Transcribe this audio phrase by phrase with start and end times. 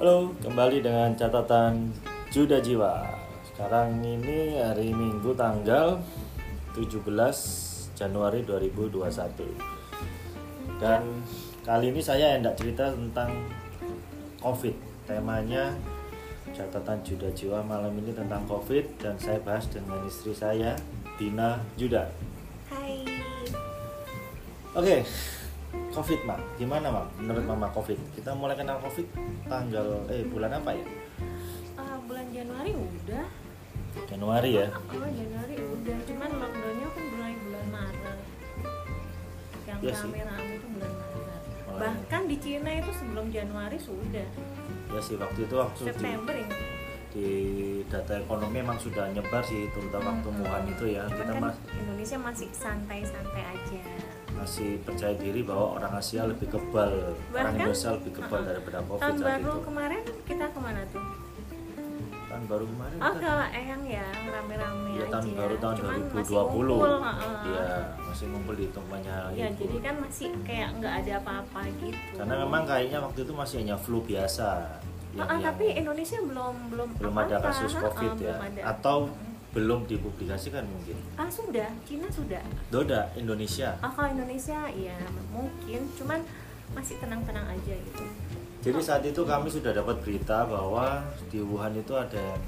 [0.00, 1.92] Halo, kembali dengan catatan
[2.32, 3.04] Juda Jiwa.
[3.44, 6.00] Sekarang ini hari Minggu tanggal
[6.72, 7.04] 17
[7.92, 8.96] Januari 2021.
[10.80, 11.04] Dan
[11.60, 13.44] kali ini saya hendak cerita tentang
[14.40, 15.04] COVID.
[15.04, 15.76] Temanya
[16.56, 20.80] catatan Juda Jiwa malam ini tentang COVID dan saya bahas dengan istri saya,
[21.20, 22.08] Dina Juda.
[22.72, 23.04] Hai.
[24.72, 25.04] Oke,
[25.90, 27.06] COVID mak, gimana mak?
[27.18, 29.06] Menurut mama COVID, kita mulai kenal COVID
[29.46, 30.86] tanggal eh bulan apa ya?
[31.74, 33.26] Ah, bulan Januari udah.
[34.06, 34.66] Januari ya.
[34.70, 35.96] Oh, Januari udah.
[36.06, 38.18] Cuman lockdownnya kan mulai bulan Maret.
[39.66, 40.06] Yang Iya sih.
[40.06, 41.42] rame-rame itu bulan Maret.
[41.66, 41.80] Mulai.
[41.82, 44.28] Bahkan di Cina itu sebelum Januari sudah.
[44.90, 46.56] Ya sih waktu itu waktu di, September ini.
[47.10, 47.28] di
[47.90, 51.56] data ekonomi emang sudah nyebar sih terutama waktu Wuhan itu ya Cuman kita kan mas,
[51.74, 53.80] Indonesia masih santai-santai aja.
[54.32, 58.48] Masih percaya diri bahwa orang Asia lebih kebal, orang Bahkan, Indonesia lebih kebal uh-uh.
[58.48, 59.60] daripada COVID Tahun saat baru itu.
[59.62, 61.04] kemarin kita ke mana tuh?
[62.22, 65.12] Tahun baru kemarin Oh ke Eyang ya, rame-rame ya aja.
[65.12, 66.30] tahun baru tahun Cuman masih 2020.
[66.30, 67.34] ngumpul, uh-uh.
[67.42, 72.14] Iya, masih ngumpul di tempatnya Ya, jadi kan masih kayak nggak ada apa-apa gitu.
[72.14, 74.48] Karena memang kayaknya waktu itu masih hanya flu biasa.
[75.10, 78.60] yang- Ah, yang- tapi Indonesia belum belum belum ada kasus COVID ya, belum ada.
[78.70, 78.96] atau
[79.50, 80.94] belum dipublikasikan mungkin.
[81.18, 82.42] ah sudah, Cina sudah.
[82.70, 83.74] Doda Indonesia.
[83.82, 84.94] Ah kalau Indonesia ya
[85.34, 86.22] mungkin, cuman
[86.70, 88.04] masih tenang-tenang aja gitu.
[88.60, 92.42] Jadi saat itu kami sudah dapat berita bahwa di Wuhan itu ada yang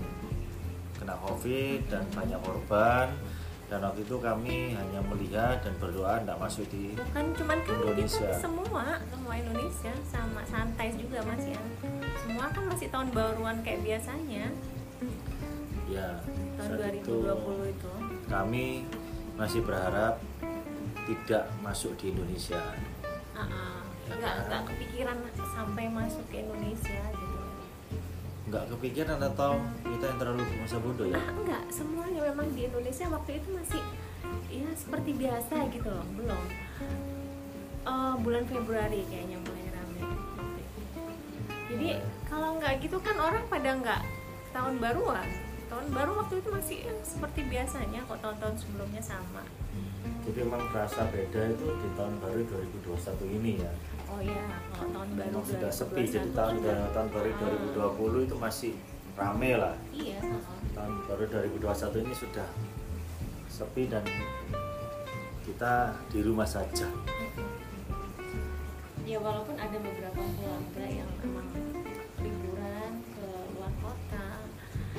[1.00, 3.10] kena COVID dan banyak korban.
[3.66, 8.28] Dan waktu itu kami hanya melihat dan berdoa tidak masuk di Bukan cuman kan Indonesia.
[8.28, 11.62] kita semua, semua Indonesia sama santai juga Mas ya.
[12.20, 14.52] Semua kan masih tahun baruan kayak biasanya,
[15.88, 16.20] ya
[16.62, 17.90] tahun saat itu 2020 itu.
[18.30, 18.66] kami
[19.34, 20.14] masih berharap
[21.02, 22.62] tidak masuk di Indonesia.
[23.34, 23.78] Ah, ah.
[24.06, 24.44] Ya nggak kan?
[24.46, 25.16] nggak kepikiran
[25.50, 27.38] sampai masuk ke Indonesia gitu.
[28.52, 29.52] Nggak kepikiran atau
[29.82, 31.18] kita yang terlalu masa bodoh ya?
[31.18, 33.82] Ah, enggak, semuanya memang di Indonesia waktu itu masih
[34.52, 36.44] ya seperti biasa gitu loh, belum.
[37.82, 40.30] Eh, bulan Februari kayaknya mulai rame itu.
[41.72, 41.88] Jadi
[42.30, 44.02] kalau nggak gitu kan orang pada nggak
[44.54, 45.28] tahun baruan.
[45.72, 49.40] Tahun baru waktu itu masih ya, seperti biasanya kok tahun-tahun sebelumnya sama.
[50.28, 52.44] Jadi memang terasa beda itu di tahun baru
[52.92, 53.72] 2021 ini ya.
[54.12, 54.44] Oh iya,
[54.76, 56.76] kalau tahun baru Memang sudah sepi 2021 jadi tahun sudah.
[56.92, 57.38] tahun baru Ah,
[57.96, 58.72] 2020 itu masih
[59.16, 59.74] rame lah.
[59.96, 60.44] Iya, ah.
[60.76, 62.48] Tahun baru 2021 ini sudah
[63.48, 64.04] sepi dan
[65.48, 66.84] kita di rumah saja.
[69.08, 71.08] Ya walaupun ada beberapa keluarga yang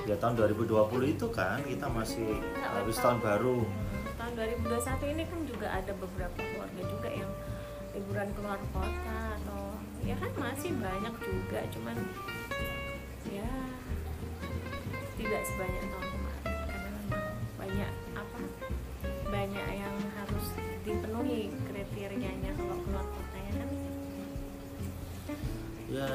[0.03, 3.63] Ya tahun 2020 itu kan kita masih habis tahun baru.
[4.19, 7.31] Tahun 2021 ini kan juga ada beberapa keluarga juga yang
[7.93, 11.97] liburan keluar kota atau ya kan masih banyak juga cuman
[13.31, 13.47] ya
[15.15, 17.23] tidak sebanyak tahun kemarin karena memang
[17.55, 18.39] banyak apa
[19.29, 20.45] banyak yang harus
[20.83, 23.69] dipenuhi kriterianya kalau keluar kota ya kan
[25.93, 26.09] Ya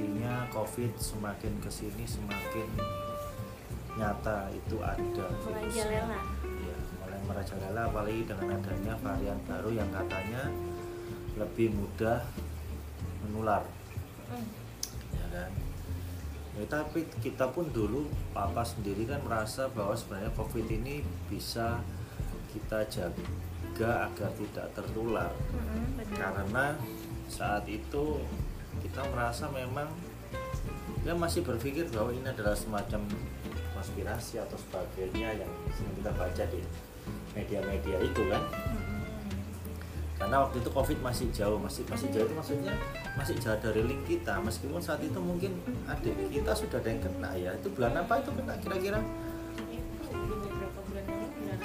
[0.00, 2.64] intinya COVID semakin ke sini semakin
[4.00, 5.28] nyata itu ada.
[5.44, 10.48] merajalela ya mulai merajalela apalagi dengan adanya varian baru yang katanya
[11.36, 12.24] lebih mudah
[13.28, 13.60] menular
[14.30, 14.46] Hmm.
[15.10, 15.50] ya kan
[16.54, 21.82] ya, tapi kita pun dulu papa sendiri kan merasa bahwa sebenarnya covid ini bisa
[22.54, 25.34] kita jaga agar tidak tertular
[25.98, 26.14] benar.
[26.14, 26.66] karena
[27.26, 28.22] saat itu
[28.90, 29.86] kita merasa memang
[31.06, 33.06] ya masih berpikir bahwa ini adalah semacam
[33.70, 36.60] konspirasi atau sebagainya yang sering kita baca di
[37.38, 38.42] media-media itu kan.
[38.50, 38.98] Mm-mm.
[40.20, 42.74] karena waktu itu covid masih jauh masih masih jauh itu maksudnya
[43.14, 44.36] masih jauh dari link kita.
[44.42, 45.54] Meskipun saat itu mungkin
[45.88, 47.50] adik kita sudah ada yang kena ya.
[47.56, 49.00] Itu bulan apa itu kena kira-kira?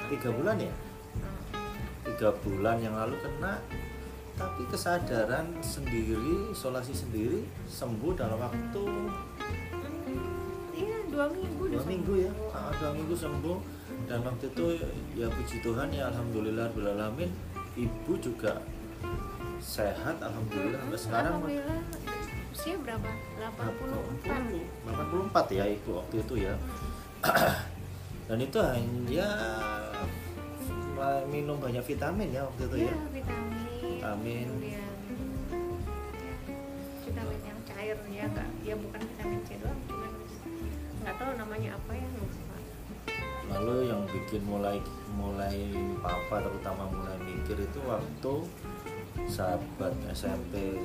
[0.08, 0.74] Tiga bulan ya?
[2.06, 3.60] Tiga bulan yang lalu kena
[4.36, 8.84] tapi kesadaran sendiri isolasi sendiri sembuh dalam waktu
[10.76, 12.30] iya dua minggu dua minggu ya?
[12.30, 12.52] Sembuh.
[12.52, 13.58] Ah, dua minggu sembuh.
[14.06, 14.64] Dan waktu itu
[15.16, 17.32] ya puji Tuhan ya alhamdulillah alamin
[17.74, 18.60] ibu juga
[19.58, 21.80] sehat alhamdulillah sampai sekarang alhamdulillah
[22.52, 23.08] usia berapa?
[23.40, 24.20] 84
[24.84, 26.54] 84 ya ibu waktu itu ya.
[28.28, 29.28] Dan itu hanya
[31.30, 33.55] minum banyak vitamin ya waktu itu Iya, ya vitamin
[34.06, 34.46] Vitamin.
[34.46, 34.94] kemudian
[37.02, 40.12] vitamin yang cair ya kak ya bukan vitamin C doang cuman
[41.02, 42.56] nggak tahu namanya apa ya lupa.
[43.50, 44.78] Lalu yang bikin mulai
[45.18, 45.58] mulai
[45.98, 48.34] papa terutama mulai mikir itu waktu
[49.26, 50.78] sahabat SMP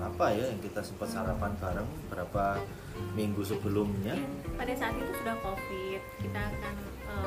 [0.00, 2.64] apa ya yang kita sempat sarapan bareng berapa
[3.12, 4.16] minggu sebelumnya?
[4.16, 7.20] Iya, pada saat itu sudah covid kita akan ke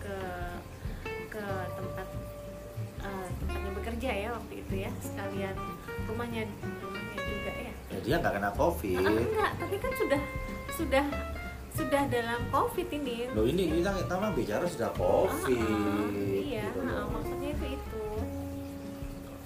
[0.00, 0.16] ke
[4.02, 5.54] bekerja ya waktu itu ya sekalian
[6.10, 6.42] rumahnya
[6.82, 7.72] rumahnya juga ya.
[7.86, 8.98] Ya dia nggak kena covid.
[8.98, 10.20] Ah, enggak tapi kan sudah
[10.74, 11.04] sudah
[11.70, 13.30] sudah dalam covid ini.
[13.30, 17.06] Loh ini kita kita mah bicara sudah covid Ah, ah, iya gitu ah, loh.
[17.14, 18.06] maksudnya itu itu.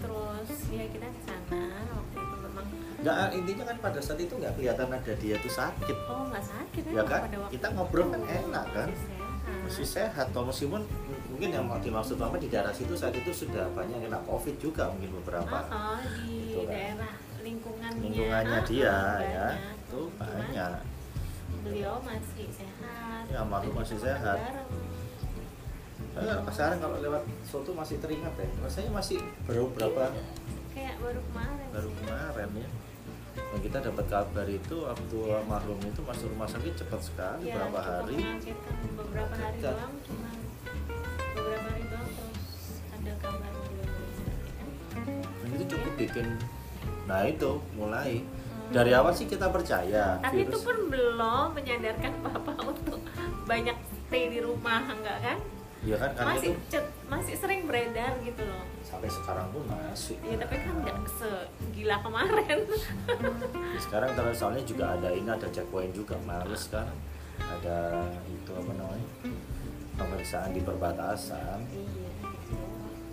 [0.01, 1.61] Terus ya kita ke sana
[1.93, 2.67] waktu itu memang.
[2.97, 5.97] Nggak, intinya kan pada saat itu nggak kelihatan ada dia tuh sakit.
[6.09, 7.29] Oh nggak sakit ya kan?
[7.29, 8.89] pada waktu kita ngobrol kan enak kan?
[8.89, 9.61] Masih sehat.
[9.69, 10.81] masih sehat toh meskipun
[11.37, 15.21] mungkin yang dimaksud mama di daerah situ saat itu sudah banyak kena covid juga mungkin
[15.21, 15.69] beberapa.
[15.69, 16.73] Ah, ah, di Gitu kan.
[16.73, 17.13] daerah
[17.45, 18.01] lingkungannya.
[18.01, 19.49] Lingkungannya dia ya.
[19.77, 20.73] itu banyak.
[21.61, 23.23] beliau masih sehat.
[23.29, 24.39] Ya, Dan masih sehat.
[26.17, 30.17] Eh, sekarang kalau lewat soto masih teringat ya rasanya masih baru berapa?
[30.73, 32.69] Kayak baru kemarin baru kemarin ya.
[33.37, 37.81] Nah, kita dapat kabar itu waktu almarhum itu masuk rumah sakit cepat sekali ya, berapa
[37.85, 38.17] hari.
[38.97, 40.26] beberapa hari doang cuma
[45.97, 46.27] bikin.
[47.09, 48.23] Nah itu mulai.
[48.67, 48.75] Hmm.
[48.75, 50.67] dari awal sih kita percaya tapi itu virus.
[50.67, 52.99] pun belum menyadarkan bapak untuk
[53.47, 55.39] banyak stay di rumah enggak kan?
[55.87, 58.67] Ya kan karena masih itu cet- masih sering beredar gitu loh.
[58.83, 60.19] Sampai sekarang pun masih.
[60.19, 62.59] Ya tapi kan nggak segila kemarin.
[63.71, 66.91] Ya, sekarang terus soalnya juga ada ini ada checkpoint juga males kan?
[67.39, 69.09] Ada itu apa namanya?
[69.95, 71.63] Pemeriksaan di perbatasan.
[71.71, 72.11] Iya.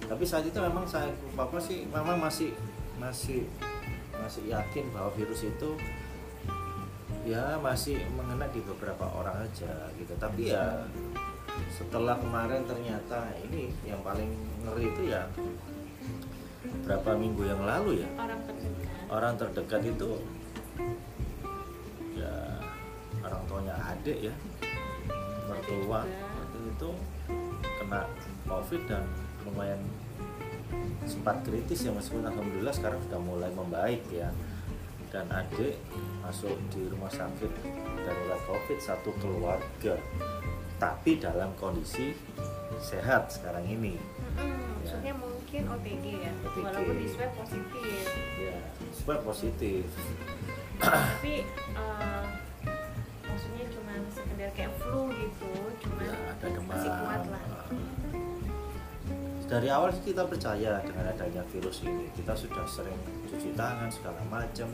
[0.10, 2.58] Tapi saat itu memang saya papa sih memang masih
[3.04, 3.44] masih
[4.16, 5.76] masih yakin bahwa virus itu
[7.28, 10.16] ya masih mengena di beberapa orang aja gitu.
[10.16, 10.88] Tapi ya
[11.76, 14.32] setelah kemarin ternyata ini yang paling
[14.64, 15.28] ngeri itu ya
[16.88, 18.88] berapa minggu yang lalu ya orang terdekat.
[19.12, 20.10] orang terdekat itu
[22.16, 22.34] ya
[23.22, 24.36] orang tuanya adik ya
[25.46, 26.08] mertua
[26.64, 26.90] itu
[27.78, 28.02] kena
[28.48, 29.04] covid dan
[29.44, 29.80] lumayan
[31.04, 34.30] sempat kritis ya meskipun alhamdulillah sekarang sudah mulai membaik ya.
[35.14, 35.78] Dan adik
[36.26, 37.52] masuk di rumah sakit
[38.02, 39.96] darurat covid satu keluarga.
[40.82, 42.18] Tapi dalam kondisi
[42.82, 43.96] sehat sekarang ini.
[43.96, 46.66] Mm-mm, maksudnya mungkin OTG ya OTG.
[46.66, 48.06] walaupun di swab positif.
[48.42, 48.58] Ya
[48.90, 49.86] super positif.
[50.82, 51.46] Tapi
[51.78, 52.23] eh,
[59.54, 62.10] dari awal sih kita percaya dengan adanya virus ini.
[62.18, 62.98] Kita sudah sering
[63.30, 64.66] cuci tangan segala macam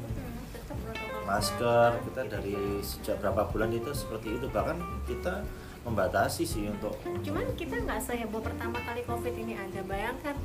[0.70, 4.48] Hmm, masker kita dari sejak berapa bulan itu seperti itu.
[4.48, 5.44] Bahkan kita
[5.84, 10.36] membatasi sih untuk cuman kita nggak seheboh pertama kali covid ini ada bayangkan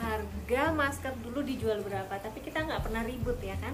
[0.00, 3.72] harga masker dulu dijual berapa tapi kita nggak pernah ribut ya kan?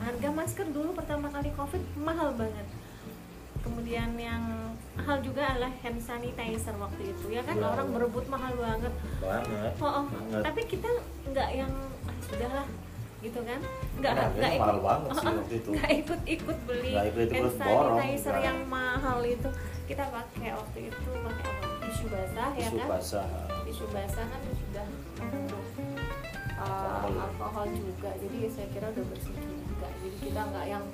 [0.00, 2.66] Harga masker dulu pertama kali covid mahal banget.
[3.64, 7.66] Kemudian yang mahal juga adalah hand sanitizer waktu itu ya kan Ya.
[7.66, 10.04] orang berebut mahal banget banget oh, oh.
[10.06, 10.90] banget tapi kita
[11.26, 11.72] nggak yang
[12.04, 12.66] ah, sudahlah
[13.18, 13.60] gitu kan
[13.98, 15.68] nggak Nah, nggak harganya mahal banget sih oh, oh, waktu itu.
[15.72, 18.44] nggak ikut ikut beli Nggak ikut-ikut hand borong, sanitizer nggak.
[18.44, 19.48] yang mahal itu
[19.84, 23.28] kita pakai waktu itu pakai apa tisu basah ya tisu kan basah
[23.64, 24.86] tisu basah kan sudah
[26.54, 27.12] uh, Alkohol.
[27.18, 30.84] alkohol juga jadi saya kira udah bersih juga jadi kita nggak yang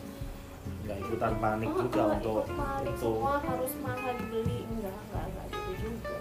[0.83, 5.45] nggak ikutan panik oh, juga untuk panik untuk semua harus mahal dibeli enggak enggak enggak
[5.51, 6.15] gitu juga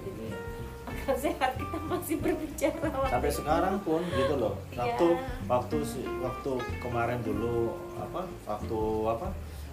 [0.00, 0.26] jadi
[0.82, 3.38] akal sehat kita masih berbicara waktu sampai itu.
[3.38, 5.24] sekarang pun gitu loh waktu Iya.
[5.46, 7.56] waktu si- waktu kemarin dulu
[7.94, 8.78] apa waktu
[9.08, 9.28] apa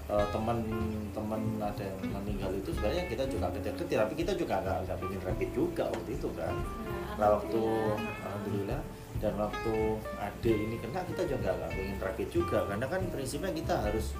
[0.08, 4.98] eh, teman-teman ada yang meninggal itu sebenarnya kita juga ketir-ketir tapi kita juga nggak nggak
[5.02, 8.22] bikin rapid juga waktu itu kan Nah, nah waktu alhamdulillah.
[8.22, 8.82] alhamdulillah
[9.18, 9.76] dan waktu
[10.22, 12.60] ade ini kena kita juga nggak bikin rapid juga.
[12.70, 14.14] Karena kan prinsipnya kita harus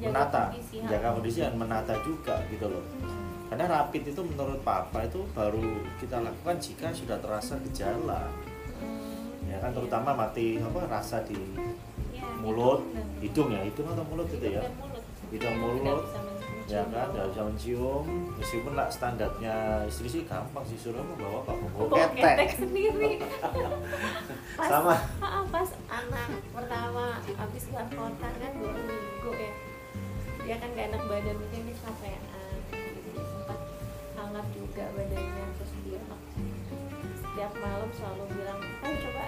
[0.00, 1.08] menata ha.
[1.14, 2.84] kondisi dan menata juga gitu loh.
[3.48, 5.62] Karena rapid itu menurut papa itu baru
[6.00, 8.28] kita lakukan jika sudah terasa gejala.
[8.82, 11.38] Hmm, ya kan terutama mati apa rasa di
[12.14, 12.80] Iya, mulut
[13.18, 14.62] hidung ya hidung atau mulut itu hidung ya
[15.34, 16.02] hidung mulut
[16.64, 18.04] ya kan tidak bisa mencium.
[18.40, 22.24] Meskipun lah standarnya istri sih gampang sih suruh bawa pak bawa ketek.
[22.24, 23.12] ketek sendiri.
[24.58, 24.94] Pas, Sama.
[25.18, 29.52] Ah, pas anak pertama habis keluar kota kan dua minggu ya
[30.44, 32.22] dia kan gak enak badan mungkin ini capean
[32.68, 33.60] jadi sempat
[34.12, 36.02] hangat juga badannya terus dia
[37.16, 39.24] setiap malam selalu bilang ayo coba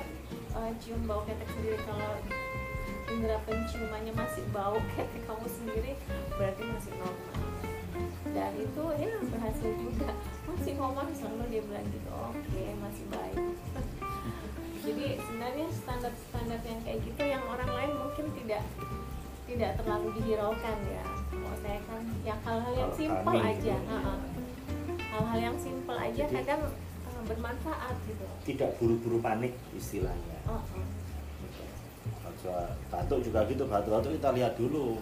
[0.61, 2.21] eh, cium bau ketek sendiri kalau
[3.11, 5.93] indera penciumannya masih bau ketek kamu sendiri
[6.35, 7.39] berarti masih normal.
[8.35, 10.11] Dan itu ya berhasil juga.
[10.47, 13.39] Masih ngomong selalu dia bilang gitu oke masih baik.
[14.87, 18.63] Jadi sebenarnya standar-standar yang kayak gitu yang orang lain mungkin tidak
[19.47, 21.05] tidak terlalu dihiraukan ya.
[21.31, 24.13] Kalau saya kan yang hal-hal yang simpel aja gitu.
[25.17, 26.63] hal-hal yang simpel aja kadang
[27.09, 28.27] eh, bermanfaat gitu.
[28.45, 30.39] tidak buru-buru panik istilahnya.
[30.45, 30.96] Oh, oh.
[32.93, 35.01] Batuk juga gitu batuk-batuk kita lihat dulu.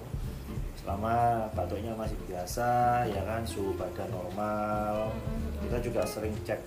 [0.79, 5.09] Selama batuknya masih biasa ya kan suhu badan normal.
[5.65, 6.61] Kita juga sering cek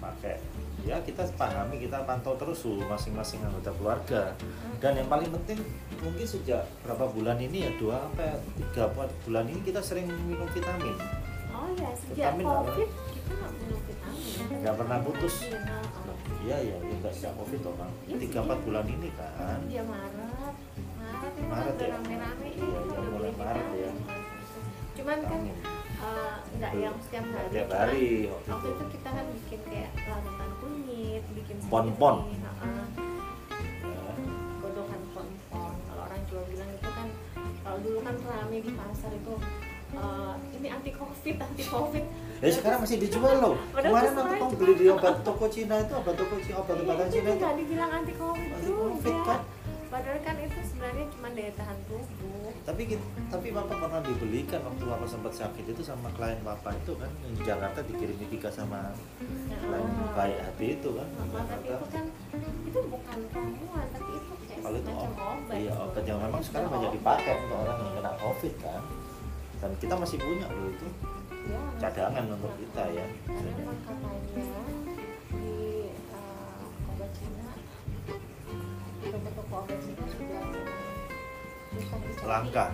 [0.00, 0.40] pakai.
[0.84, 4.22] Ya kita pahami kita pantau terus suhu masing-masing anggota keluarga.
[4.80, 5.60] Dan yang paling penting
[6.00, 8.92] mungkin sejak berapa bulan ini ya dua sampai tiga
[9.24, 10.96] bulan ini kita sering minum vitamin.
[11.54, 12.88] Oh ya sejak Vitamin covid
[14.54, 15.34] nggak pernah putus.
[16.44, 19.82] Iya, iya ya nggak sejak covid loh kan Iya tiga empat bulan ini kan Iya
[19.82, 20.54] Maret,
[21.00, 21.94] Maret itu Maret kan ya?
[21.96, 23.90] rame-rame Iya, iya, mulai Maret ya.
[24.94, 27.48] Cuman kan eh, nggak yang setiap hari.
[27.50, 28.76] Tiap cuman hari waktu Waktu itu.
[28.76, 31.56] itu kita kan bikin kayak larutan kunyit, bikin
[32.44, 32.84] heeh.
[33.84, 34.04] Ya.
[34.60, 35.72] godokan pon-pon.
[35.82, 37.08] Kalau orang Jawa bilang itu kan
[37.58, 39.32] kalau dulu kan rame di pasar itu
[39.94, 42.04] eh, ini anti covid, anti covid.
[42.36, 43.54] Ya sekarang masih dijual loh.
[43.72, 44.54] Kemarin aku aja.
[44.54, 47.56] beli di obat toko Cina itu obat toko Cina obat obatan Iya, Cina itu nggak
[47.56, 48.82] dibilang anti covid Anti juga.
[48.84, 49.40] Covid kan?
[49.86, 52.50] Padahal kan itu sebenarnya cuma daya tahan tubuh.
[52.64, 56.92] Tapi kita- tapi bapak pernah dibelikan waktu bapak sempat sakit itu sama klien bapak itu
[56.94, 58.90] kan di Jakarta dikirim Dika sama
[59.62, 61.06] klien baik hati itu kan.
[61.46, 62.04] tapi itu kan
[62.42, 66.90] itu bukan ramuan tapi itu kayak Kalau itu obat, iya obat yang memang sekarang banyak
[66.92, 68.82] dipakai untuk orang yang kena covid kan.
[69.64, 70.88] Dan kita masih punya loh itu
[71.44, 73.04] Ya, cadangan untuk kita ya.
[73.24, 74.12] karena katanya
[75.28, 75.56] di
[76.08, 77.52] uh, obat Cina
[79.02, 80.44] toko-toko obat Cina sudah
[82.24, 82.66] Langka.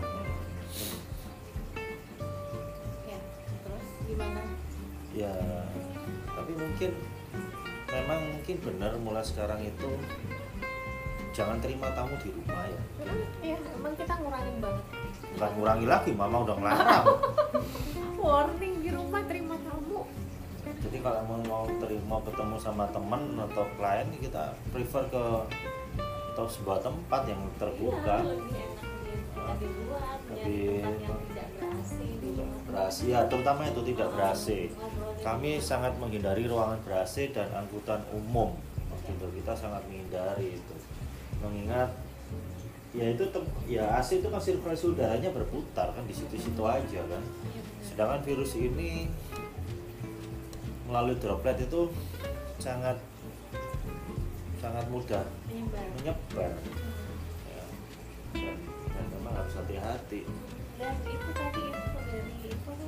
[3.04, 3.18] ya
[3.58, 4.42] terus gimana
[5.10, 5.34] Ya,
[6.28, 6.90] tapi mungkin
[7.88, 9.90] memang mungkin benar mulai sekarang itu
[11.30, 12.82] jangan terima tamu di rumah ya.
[13.42, 14.86] Iya, emang kita ngurangin banget.
[15.36, 17.04] Bukan ngurangi lagi, mama udah ngelarang.
[18.20, 20.04] Warning di rumah terima tamu.
[20.60, 25.24] Jadi kalau mau mau terima ketemu sama teman atau klien kita prefer ke
[26.30, 28.16] atau sebuah tempat yang terbuka.
[28.22, 32.06] Iya, lebih enak di, kita di luar, Lebih- berasi.
[32.70, 34.70] Berasi ya, terutama itu tidak berasi.
[34.70, 38.54] Ngobrolnya Kami sangat menghindari ruangan berasi dan angkutan umum.
[39.10, 40.74] Gitu, kita sangat menghindari itu.
[41.42, 41.90] Mengingat
[42.90, 43.22] ya itu
[43.70, 47.22] ya AC itu kan sirkulasi udaranya berputar kan di situ-situ aja kan.
[47.46, 47.62] Iya.
[47.86, 49.06] Sedangkan virus ini
[50.90, 51.86] melalui droplet itu
[52.58, 52.98] sangat
[54.58, 55.86] sangat mudah Menyebar.
[55.96, 56.52] menyebar.
[57.46, 57.64] Ya.
[58.34, 58.56] Dan,
[58.90, 60.26] dan memang harus hati-hati.
[60.76, 62.80] Dan itu tadi itu dari itu kan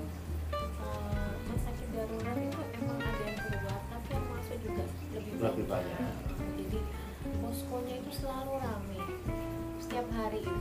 [0.53, 5.65] eh, rumah sakit darurat itu emang ada yang keluar, tapi yang masuk juga lebih Lebih
[5.71, 6.13] banyak.
[6.59, 6.79] Jadi
[7.39, 9.01] poskonya itu selalu ramai
[9.83, 10.55] setiap hari itu.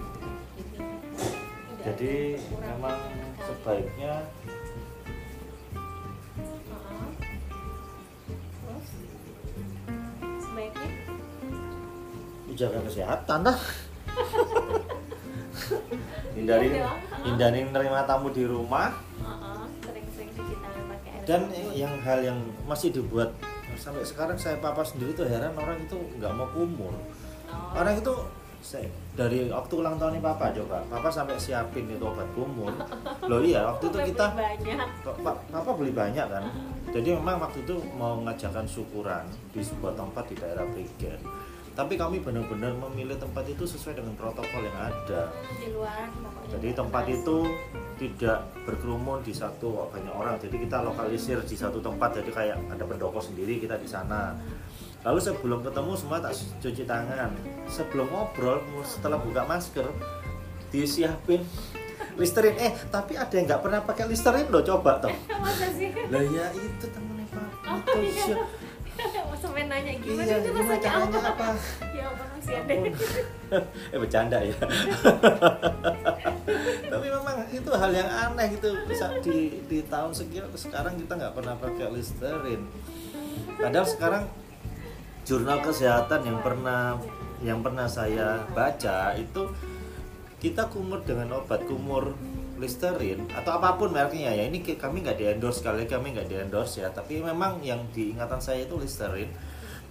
[1.81, 2.13] Jadi
[2.57, 2.97] memang
[3.37, 4.25] sebaiknya.
[8.57, 8.87] Terus
[10.41, 10.89] sebaiknya
[12.57, 13.59] jaga kesehatan dah.
[16.35, 16.97] hindari dong.
[17.27, 21.41] hindari menerima tamu di rumah heeh, sering-sering cuci tangan pakai air dan
[21.75, 23.35] yang hal yang masih dibuat
[23.77, 26.95] sampai sekarang saya papa sendiri tuh heran orang itu nggak mau kumur
[27.51, 27.75] Oh.
[27.75, 28.13] orang itu
[29.11, 32.69] dari waktu ulang tahunnya papa coba papa sampai siapin itu obat kumur
[33.25, 34.25] loh iya waktu itu kita
[35.01, 36.45] Pak- Papa beli banyak kan.
[36.87, 41.19] Jadi memang waktu itu mau mengajakan syukuran di sebuah tempat di daerah Prigen.
[41.71, 45.31] Tapi kami benar-benar memilih tempat itu sesuai dengan protokol yang ada.
[45.55, 47.37] di luar pokoknya Jadi tempat itu
[48.01, 50.41] tidak berkerumun di satu banyak orang.
[50.41, 52.17] Jadi kita lokalisir di satu tempat.
[52.17, 54.33] Jadi kayak ada pendopo sendiri kita di sana.
[55.05, 57.29] Lalu sebelum ketemu semua tak cuci tangan.
[57.69, 59.85] Sebelum ngobrol setelah buka masker
[60.73, 61.45] disiapin
[62.17, 62.57] Listerin.
[62.57, 65.13] Eh tapi ada yang nggak pernah pakai Listerin loh coba toh.
[66.09, 67.49] Lah ya itu temennya Pak.
[67.69, 68.35] Oh, Itu iya.
[69.41, 71.19] Sampai nanya gimana Iya, itu gimana rasanya apa?
[71.33, 71.47] apa?
[71.91, 72.73] ya apa masih ada
[73.93, 74.55] eh bercanda ya.
[76.91, 78.69] Tapi memang itu hal yang aneh gitu.
[78.87, 82.61] Bisa di di tahun sekian sekarang kita nggak pernah pakai Listerin.
[83.59, 84.23] Padahal sekarang
[85.27, 86.97] jurnal kesehatan yang pernah
[87.41, 89.49] yang pernah saya baca itu
[90.41, 92.13] kita kumur dengan obat kumur
[92.61, 94.45] Listerin atau apa pun mereknya ya.
[94.45, 96.93] Ini kami nggak di endorse lagi kami nggak di endorse ya.
[96.93, 99.27] Tapi memang yang diingatan saya itu Listerin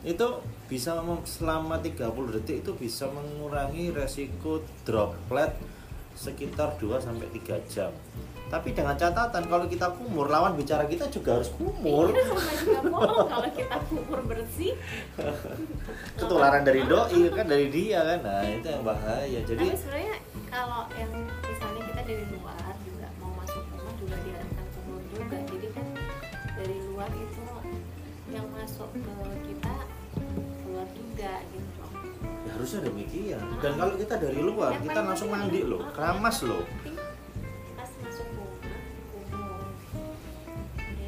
[0.00, 0.28] itu
[0.64, 0.96] bisa
[1.28, 2.08] selama 30
[2.40, 5.52] detik itu bisa mengurangi resiko droplet
[6.16, 7.92] sekitar 2 sampai 3 jam.
[8.50, 12.10] Tapi dengan catatan kalau kita kumur lawan bicara kita juga harus kumur.
[12.10, 12.26] Iya,
[12.58, 14.74] juga bohong kalau kita kumur bersih.
[16.18, 18.18] ketularan dari doi kan dari dia kan.
[18.26, 19.38] Nah itu yang bahaya.
[19.46, 20.16] Jadi Tapi sebenarnya
[20.50, 21.12] kalau yang
[22.10, 25.36] dari luar juga mau masuk rumah juga diarahkan kumur juga.
[25.46, 25.86] Jadi kan
[26.58, 27.42] dari luar itu
[28.30, 29.14] yang masuk ke
[29.46, 29.76] kita
[30.58, 31.84] keluar juga gitu.
[32.18, 33.42] Ya harusnya demikian.
[33.62, 36.66] Dan kalau kita dari luar Yang kita langsung mandi loh keramas loh.
[37.78, 38.58] pas masuk rumah
[39.14, 39.62] kumur.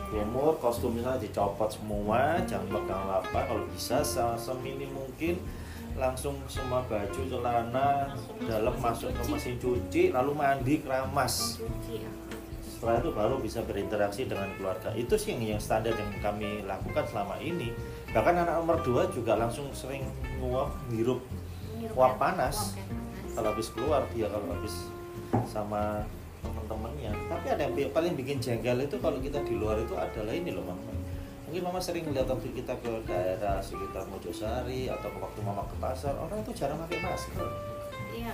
[0.06, 5.42] Kumur kostum misalnya dicopot semua jangan pegang apa kalau bisa se- seminim mungkin
[5.97, 11.61] langsung semua baju celana dalam masuk ke mesin cuci lalu mandi keramas.
[11.89, 12.09] Ya.
[12.83, 14.91] setelah itu baru bisa berinteraksi dengan keluarga.
[14.99, 17.71] Itu sih yang, yang standar yang kami lakukan selama ini.
[18.11, 20.03] Bahkan anak nomor dua juga langsung sering
[20.43, 21.23] nguap hirup
[21.95, 22.75] Uap panas.
[23.39, 24.91] kalau habis keluar dia kalau habis
[25.47, 26.03] sama
[26.43, 27.15] teman-temannya.
[27.31, 30.67] Tapi ada yang paling bikin jengkel itu kalau kita di luar itu adalah ini loh
[30.67, 31.01] mama
[31.52, 36.16] mungkin mama sering lihat waktu kita ke daerah sekitar Mojosari atau waktu mama ke pasar
[36.16, 37.44] orang itu jarang pakai masker
[38.09, 38.32] Iya.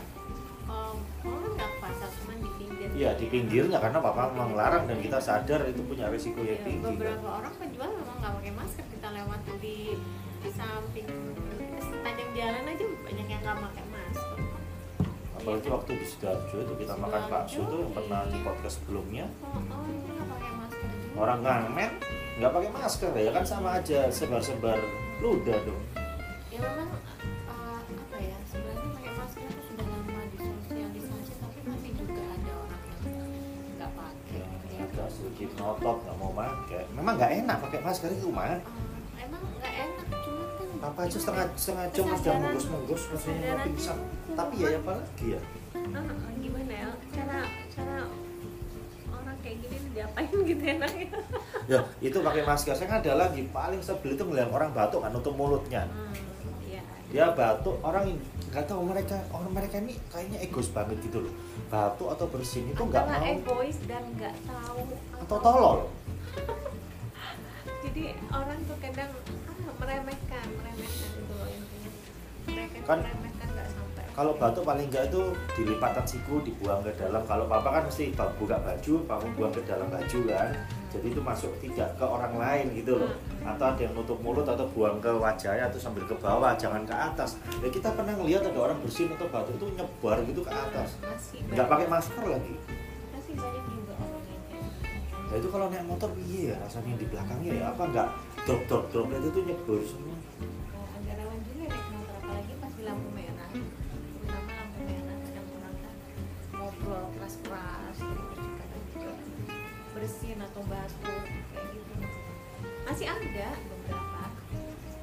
[0.71, 2.87] Um, orang nggak pasar cuma di pinggir.
[2.95, 6.67] iya di pinggirnya karena papa memang larang dan kita sadar itu punya risiko yang Iya,
[6.71, 6.95] tinggi kan.
[6.95, 9.77] beberapa orang penjual memang nggak pakai masker kita lewat di,
[10.49, 11.09] samping
[11.81, 14.39] sepanjang jalan aja banyak yang nggak pakai masker
[15.35, 15.75] apalagi Iya.
[15.75, 19.59] waktu di sidoarjo itu kita Sidoarjo, makan bakso tuh yang pernah di podcast sebelumnya oh,
[19.59, 21.91] oh itu nggak pakai masker juga orang ngamen
[22.39, 24.79] nggak pakai masker ya kan sama aja sebar-sebar
[25.19, 25.83] ludah dong
[26.49, 26.91] ya memang
[27.45, 32.81] uh, apa ya sebenarnya pakai masker itu sudah lama disosialisasi tapi masih juga ada orang
[32.81, 33.31] yang
[33.75, 34.47] nggak pakai ya.
[34.81, 39.43] agak sedikit ngotot nggak mau pakai memang nggak enak pakai masker itu mah Uh, emang
[39.53, 41.57] nggak enak cuma kan apa aja setengah ya?
[41.57, 44.37] setengah jam udah Kesadaran- menggus-menggus nggak kesadarannya pingsan kurang.
[44.39, 45.41] tapi ya apa lagi ya
[45.89, 47.97] Ah, ah, gimana ya cara cara
[49.11, 51.07] orang kayak gini diapain gitu enaknya
[51.69, 52.75] ya itu pakai masker.
[52.75, 55.85] Saya kan ada lagi paling sebel itu ngeliat orang batuk kan nutup mulutnya.
[55.85, 56.17] Hmm,
[56.65, 56.81] iya.
[57.13, 58.17] Dia batuk orang
[58.49, 61.33] nggak tahu mereka orang mereka ini kayaknya egois banget gitu loh.
[61.69, 63.21] Batuk atau bersin itu nggak mau.
[63.23, 64.83] egois dan nggak tahu
[65.21, 65.79] atau tolol.
[67.85, 68.03] Jadi
[68.33, 69.13] orang tuh kadang
[69.47, 71.91] ah, meremehkan meremehkan itu loh intinya.
[72.49, 73.49] Mereka Kan- meremehkan
[74.19, 77.23] kalau batuk paling nggak itu dilipatan siku dibuang ke dalam.
[77.23, 80.51] Kalau papa kan mesti buka baju papa buang ke dalam baju kan.
[80.91, 83.15] Jadi itu masuk tidak ke orang lain gitu loh.
[83.47, 86.91] Atau ada yang nutup mulut atau buang ke wajahnya atau sambil ke bawah jangan ke
[86.91, 87.39] atas.
[87.63, 90.99] Ya kita pernah ngelihat ada orang bersin atau batuk itu nyebar gitu ke atas.
[91.55, 92.59] Nggak pakai masker lagi.
[92.59, 92.89] Gitu.
[95.29, 98.09] nah itu kalau naik motor iya ya rasanya di belakangnya ya apa nggak
[98.49, 100.08] drop drop drop itu tuh nyebar semua
[110.59, 111.23] atau batuk
[111.55, 111.95] kayak gitu.
[112.83, 114.23] Masih ada beberapa.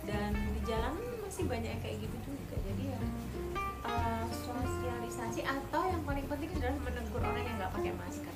[0.04, 2.56] Dan di jalan masih banyak yang kayak gitu juga.
[2.60, 3.00] Jadi ya
[3.88, 8.36] eh, sosialisasi atau yang paling penting adalah menegur orang yang nggak pakai masker.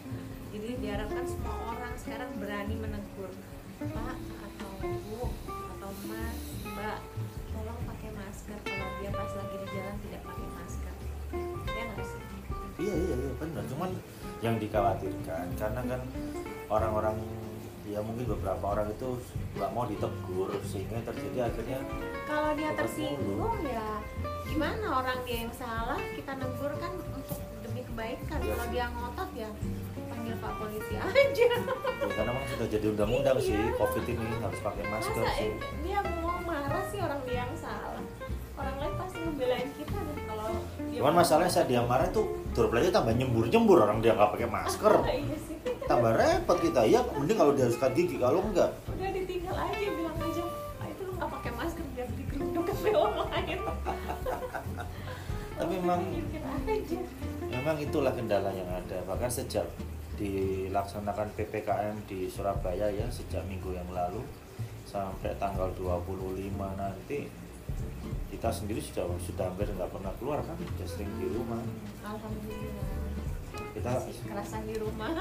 [0.55, 3.31] Jadi diharapkan semua orang sekarang berani menegur.
[3.83, 6.99] Pak atau bu atau mas mbak
[7.51, 10.93] tolong pakai masker kalau dia pas lagi di jalan tidak pakai masker.
[11.67, 12.23] Ya nggak sih?
[12.79, 13.63] Iya iya iya benar.
[13.67, 13.91] Cuman
[14.39, 16.01] yang dikhawatirkan karena kan
[16.69, 17.17] orang-orang
[17.83, 19.17] ya mungkin beberapa orang itu
[19.53, 21.79] nggak mau ditegur sehingga terjadi akhirnya
[22.23, 23.87] kalau dia tersinggung ya
[24.45, 28.71] gimana orang dia yang salah kita negur kan untuk demi kebaikan Iya kalau sih.
[28.71, 29.49] dia ngotot ya
[30.05, 31.57] panggil pak polisi aja ya
[32.07, 33.73] karena memang sudah jadi undang-undang sih Iya.
[33.75, 35.49] covid ini harus pakai masker masa sih.
[35.49, 38.03] eh, dia mau marah sih orang dia yang salah
[38.55, 40.49] orang lain pasti ngebelain kita deh kalau
[40.91, 44.93] Cuman masalahnya saat dia marah tuh turpelnya tambah nyembur-nyembur orang dia nggak pakai masker.
[45.07, 45.57] iya sih
[45.89, 46.85] Tambah repot kita.
[46.85, 48.69] Ya mending kalau dia sikat gigi kalau enggak.
[48.93, 50.43] udah ditinggal aja bilang aja
[50.77, 53.59] ah itu lu nggak pakai masker biar digeruduk ke orang lain
[55.57, 56.01] Tapi memang
[56.69, 56.99] aja
[57.49, 59.01] memang itulah kendala yang ada.
[59.09, 59.65] Bahkan sejak
[60.21, 64.21] dilaksanakan PPKM di Surabaya ya sejak minggu yang lalu
[64.85, 67.31] sampai tanggal 25 nanti
[68.29, 71.61] kita sendiri sudah sudah hampir nggak pernah keluar kan sudah sering di rumah
[72.03, 72.98] alhamdulillah
[73.79, 73.91] kita
[74.27, 75.11] kerasan di rumah.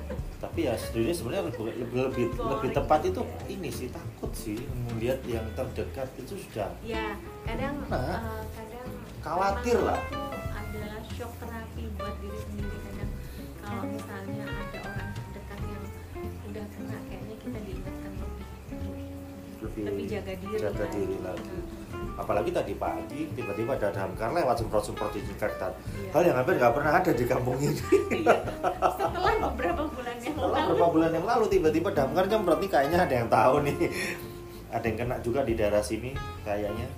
[0.42, 4.56] Tapi ya sebenarnya sebenarnya lebih lebih lebih, lebih tepat itu ini sih takut sih
[4.88, 6.72] melihat yang terdekat itu sudah.
[6.80, 8.88] Ya kadang Nah, eh, kadang
[9.20, 10.00] khawatir lah.
[10.52, 12.76] adalah shock terapi buat diri sendiri.
[12.84, 13.10] Kadang
[13.60, 15.84] kalau misalnya ada orang terdekat yang
[16.46, 17.95] udah kena kayaknya kita diingatkan
[19.66, 20.94] lebih lebih, jaga diri jaga lagi.
[20.94, 21.56] diri lagi.
[21.86, 22.12] Hmm.
[22.16, 26.10] apalagi tadi pagi tiba-tiba ada damkar lewat semprot-semprot disinfektan Iya.
[26.10, 27.76] hal yang hampir nggak pernah ada di kampung ini
[28.16, 28.36] Iya.
[28.96, 32.98] setelah beberapa bulan yang setelah lalu beberapa bulan yang lalu tiba-tiba damkar nyemprot nih kayaknya
[33.02, 33.76] ada yang tahu nih
[34.66, 36.10] ada yang kena juga di daerah sini
[36.42, 36.88] kayaknya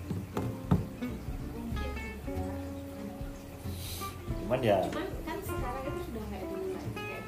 [4.38, 7.22] cuman ya cuman kan sekarang itu sudah kayak dulu lagi kayak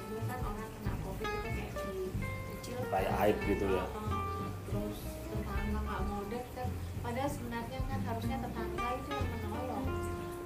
[8.20, 9.84] harusnya tetangga itu yang menolong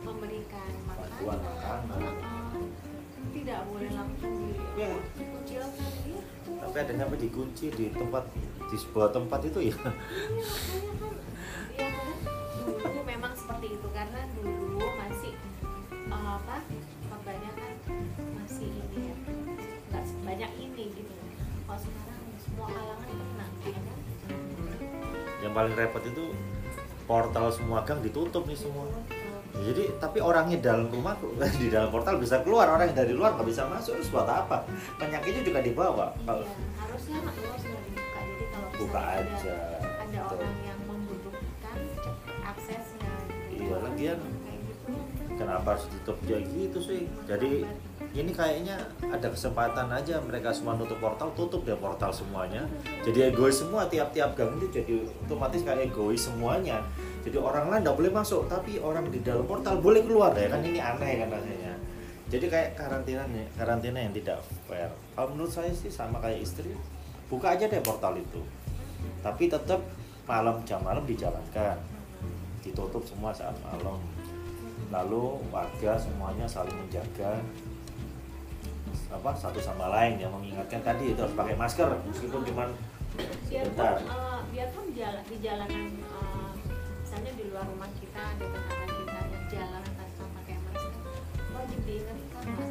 [0.06, 1.98] memberikan makanan makanan.
[2.06, 2.66] Heeh.
[3.34, 4.94] tidak boleh langsung di Ya.
[5.18, 5.74] dikucilkan
[6.06, 6.22] gitu
[6.54, 8.30] tapi ada sampai dikunci di tempat
[8.70, 11.18] di sebuah tempat itu ya Iya, makanya kan
[11.74, 12.14] ya kan
[12.62, 15.34] dulu memang seperti itu karena dulu masih
[15.90, 16.56] eh, apa
[17.10, 17.74] korbannya kan
[18.38, 19.14] masih ini ya
[19.90, 21.10] nggak sebanyak ini gitu
[21.66, 23.98] kalau sekarang semua kalangan kena ya kan
[25.42, 26.30] yang paling repot itu
[27.04, 28.88] portal semua gang ditutup nih semua.
[29.54, 32.66] Jadi tapi orangnya dalam rumah di dalam portal bisa keluar.
[32.68, 34.66] Orang yang dari luar nggak bisa masuk terus buat apa?
[34.98, 36.10] Penyakitnya juga dibawa.
[36.26, 38.18] Kalau Iya, harusnya mak luas sudah dibuka.
[38.18, 40.34] Jadi kalau buka misalnya ada, aja ada Gitu.
[40.34, 41.78] orang yang membutuhkan
[42.50, 43.62] aksesnya gitu.
[43.62, 44.18] Iya, lagian.
[44.18, 44.92] Gitu.
[45.34, 47.00] Kenapa harus ditutup kayak gitu sih?
[47.26, 47.50] Jadi
[48.14, 48.78] ini kayaknya
[49.10, 52.62] ada kesempatan aja mereka semua nutup portal tutup deh portal semuanya.
[53.02, 56.78] Jadi egois semua tiap-tiap gang itu jadi otomatis kayak egois semuanya.
[57.26, 60.62] Jadi orang lain nggak boleh masuk tapi orang di dalam portal boleh keluar ya kan
[60.62, 61.74] ini aneh kan rasanya.
[62.30, 63.26] Jadi kayak karantina
[63.58, 64.38] karantina yang tidak
[64.70, 64.94] fair.
[65.18, 66.70] Kalau menurut saya sih sama kayak istri
[67.26, 68.46] buka aja deh portal itu.
[69.26, 69.82] Tapi tetap
[70.30, 71.82] malam jam malam dijalankan.
[72.62, 73.98] Ditutup semua saat malam.
[74.94, 77.42] Lalu warga semuanya saling menjaga
[79.12, 82.64] apa satu sama lain yang mengingatkan tadi itu harus pakai masker meskipun cuma
[83.46, 84.00] sebentar.
[84.00, 86.50] Biarpun eh, biarpun jalan di jalanan eh,
[87.04, 90.92] misalnya di luar rumah kita ada tetangga kita yang jalan tanpa pakai masker
[91.54, 92.66] wajib diingatkan iya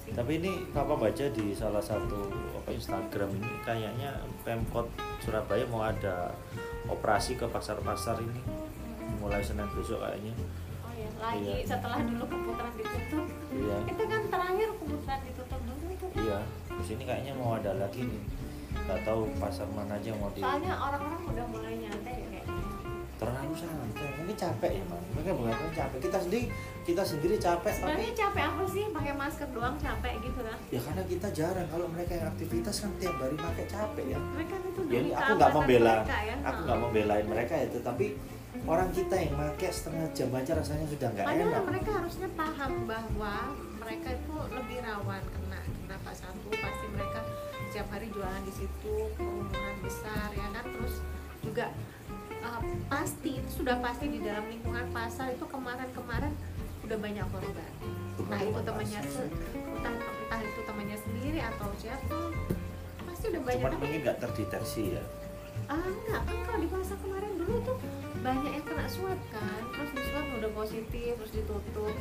[0.00, 0.10] sih?
[0.10, 2.28] Tapi ini papa baca di salah satu
[2.60, 4.10] apa Instagram ini kayaknya
[4.42, 4.90] pemkot
[5.22, 6.34] Surabaya mau ada
[6.90, 8.42] operasi ke pasar-pasar ini
[9.18, 10.32] mulai Senin besok kayaknya.
[10.80, 11.66] Oh ya lagi Iya.
[11.66, 13.26] setelah dulu keputaran ditutup.
[13.50, 13.76] Iya.
[13.88, 16.20] Itu kan terakhir keputaran ditutup dulu itu kan?
[16.22, 16.38] Iya
[16.70, 18.22] di sini kayaknya mau ada lagi nih.
[18.70, 22.64] Nggak tahu pasar mana aja mau di soalnya orang-orang udah mulai nyantai ya kayaknya.
[23.20, 24.08] Terlalu santai.
[24.16, 25.98] Mungkin capek ya man mereka bukan capek.
[26.08, 26.44] Kita sendiri
[26.88, 28.84] kita sendiri capek tapi sebenarnya capek apa sih?
[28.88, 30.58] Pakai masker doang capek gitu kan?
[30.72, 31.66] Ya karena kita jarang.
[31.68, 34.18] Kalau mereka yang aktivitas kan tiap hari pakai capek ya.
[34.18, 36.36] Mereka itu ya ini demi aku nggak membela mereka ya.
[36.40, 38.06] aku nggak membelain mereka itu tapi
[38.68, 41.64] orang kita yang pakai setengah jam aja rasanya sudah nggak Padahal enak.
[41.66, 43.34] mereka harusnya paham bahwa
[43.80, 46.48] mereka itu lebih rawan kena kenapa satu.
[46.52, 47.20] Pasti mereka
[47.70, 50.64] setiap hari jualan di situ kerumunan besar ya kan?
[50.68, 50.94] Terus
[51.40, 51.66] juga
[52.44, 52.60] uh,
[52.92, 56.32] pasti itu sudah pasti di dalam lingkungan pasar itu kemarin-kemarin
[56.84, 57.72] udah banyak korban.
[58.28, 62.18] Nah itu temannya entah entah itu temannya sendiri atau siapa
[63.08, 63.62] pasti udah banyak.
[63.64, 65.04] Cuman mungkin nggak terdeteksi ya?
[65.70, 67.76] Ah enggak kan kalau di pasar kemarin dulu tuh
[68.20, 69.62] banyak yang kena swab kan?
[69.74, 71.94] Terus di swab udah positif terus ditutup.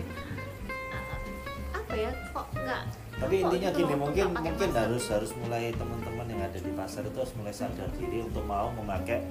[1.75, 2.12] Apa ya?
[2.32, 2.84] Kok enggak
[3.19, 4.84] tapi intinya gitu gini mungkin nggak mungkin masker?
[4.88, 8.71] harus harus mulai teman-teman yang ada di pasar itu harus mulai sadar diri untuk mau
[8.71, 9.27] memakai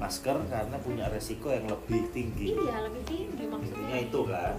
[0.00, 2.56] masker karena punya resiko yang lebih tinggi.
[2.56, 3.76] Iya lebih tinggi maksudnya.
[3.76, 4.54] Intinya itu kan.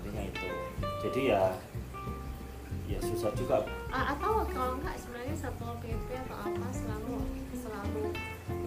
[0.00, 0.48] Intinya itu.
[1.08, 1.42] Jadi ya
[2.86, 3.64] ya susah juga.
[3.88, 7.16] Atau kalau enggak sebenarnya satpol pp atau apa selalu
[7.56, 8.04] selalu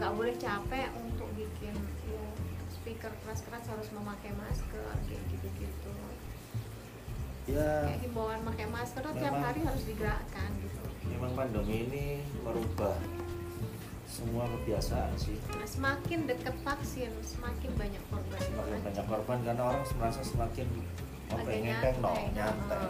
[0.02, 1.29] nggak boleh capek untuk
[3.00, 5.92] speaker keras-keras harus memakai masker kayak gitu-gitu.
[7.48, 7.88] Ya.
[7.88, 10.84] Kayak himbauan pakai masker tuh tiap hari harus digerakkan gitu.
[11.08, 12.06] memang pandemi ini
[12.44, 13.00] merubah
[14.04, 15.40] semua kebiasaan sih.
[15.48, 18.40] Nah, semakin dekat vaksin semakin banyak korban.
[18.44, 20.68] Semakin banyak korban karena orang merasa semakin
[21.32, 22.84] ya, ngenteng no nyantai.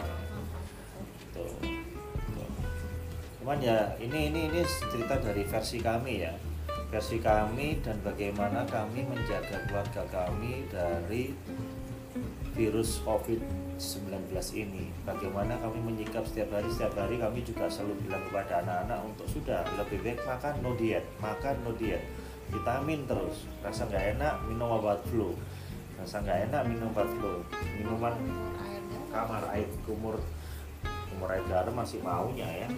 [1.38, 1.54] Tuh.
[2.34, 2.50] Tuh.
[3.40, 6.34] cuman ya ini ini ini cerita dari versi kami ya
[6.90, 11.30] versi kami dan bagaimana kami menjaga keluarga kami dari
[12.58, 14.90] virus COVID-19 ini.
[15.06, 19.62] Bagaimana kami menyikap setiap hari setiap hari kami juga selalu bilang kepada anak-anak untuk sudah
[19.78, 22.02] lebih baik makan no diet makan no diet.
[22.50, 23.46] Vitamin terus.
[23.62, 25.38] Rasa nggak enak minum obat flu.
[25.94, 27.46] Rasa nggak enak minum obat flu.
[27.78, 28.18] Minuman
[29.14, 30.18] kamar air kumur.
[30.82, 32.68] Kumur air garam masih maunya ya?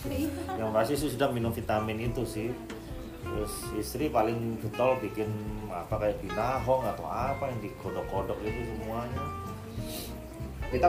[0.00, 0.32] Iya.
[0.56, 2.48] yang pasti sih sudah minum vitamin itu sih
[3.30, 5.30] terus istri paling betul bikin
[5.70, 9.24] apa kayak binahong atau apa yang dikodok-kodok itu semuanya.
[10.70, 10.86] Kita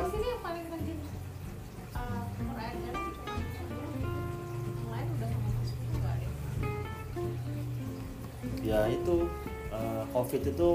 [8.71, 9.27] ya itu
[9.73, 10.69] eh, covid itu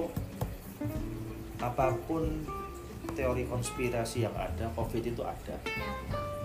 [1.57, 2.44] apa pun
[3.16, 5.57] teori konspirasi yang ada covid itu ada.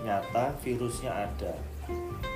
[0.02, 1.52] Nyata virusnya ada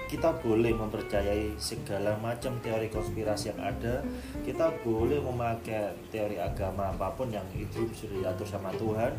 [0.06, 4.06] kita boleh mempercayai segala macam teori konspirasi yang ada.
[4.46, 9.12] Kita boleh memakai teori agama apa pun yang itu sudah diatur sama Tuhan.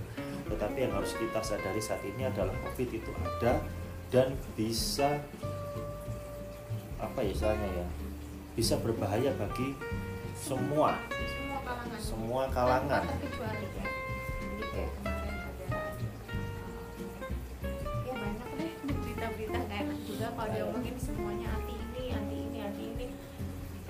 [0.47, 3.60] Tetapi yang harus kita sadari saat ini adalah covid itu ada
[4.08, 5.19] dan bisa
[6.97, 7.88] apa ya istilahnya ya
[8.58, 9.76] bisa berbahaya bagi
[10.34, 12.00] semua semua kalangan.
[12.00, 13.04] semua kalangan
[20.48, 23.06] kalau dia omongin semuanya anti ini anti ini anti ini.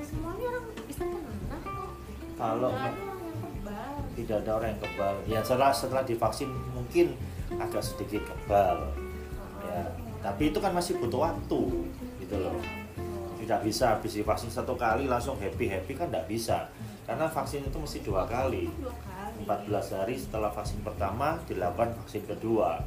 [0.01, 1.91] Semuanya orang bisa kena kok.
[2.33, 3.93] Kalau ada orang yang kebal.
[4.17, 5.15] tidak ada orang yang kebal.
[5.29, 7.13] Ya setelah setelah divaksin mungkin
[7.61, 8.89] agak sedikit kebal.
[9.69, 9.93] Ya
[10.25, 11.61] tapi itu kan masih butuh waktu
[12.25, 12.57] gitu loh.
[13.37, 16.73] Tidak bisa habis divaksin satu kali langsung happy happy kan tidak bisa.
[17.05, 18.65] Karena vaksin itu mesti dua kali.
[18.81, 19.45] Dua kali.
[19.45, 22.81] 14 hari setelah vaksin pertama dilakukan vaksin kedua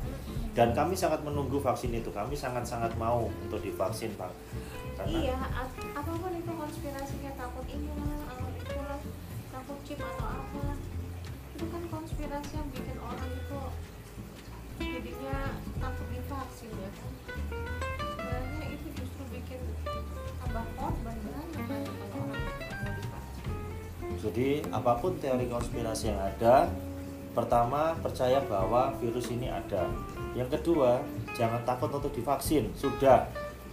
[0.51, 2.11] dan kami sangat menunggu vaksin itu.
[2.11, 4.35] Kami sangat-sangat mau untuk divaksin pak.
[4.99, 5.39] Karena iya
[5.95, 9.01] apa pun itu konspirasinya takut ini lah takut itu lah
[9.55, 10.75] takut chip atau apa.
[11.55, 13.61] Itu kan konspirasi yang bikin orang itu
[14.81, 15.39] jadinya
[15.79, 16.91] takut divaksin ya.
[16.99, 17.13] Kan
[18.11, 19.61] sebenarnya itu justru bikin
[20.43, 23.49] tambah korban banyak kan kalau orang mau divaksin.
[24.21, 26.69] Jadi apa pun teori konspirasi yang ada,
[27.31, 29.87] pertama percaya bahwa virus ini ada.
[30.35, 31.03] Yang kedua,
[31.35, 32.71] jangan takut untuk divaksin.
[32.79, 33.27] Sudah,